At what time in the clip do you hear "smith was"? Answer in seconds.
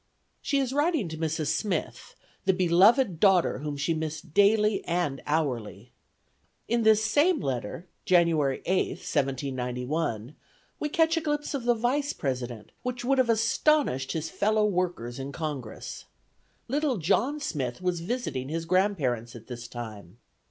17.39-17.99